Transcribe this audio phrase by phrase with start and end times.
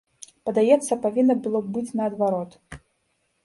[0.47, 2.61] Падаецца, павінна было б быць наадварот.